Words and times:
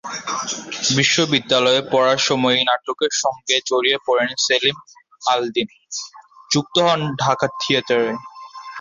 বিশ্ববিদ্যালয়ে 0.97 1.81
পড়ার 1.91 2.19
সময়েই 2.29 2.63
নাটকের 2.69 3.13
সঙ্গে 3.23 3.55
জড়িয়ে 3.69 3.97
পড়েন 4.07 4.29
সেলিম 4.45 4.77
আল 5.23 5.41
দীন, 5.53 5.69
যুক্ত 6.51 6.75
হন 6.87 7.01
ঢাকা 7.23 7.47
থিয়েটারে। 7.59 8.11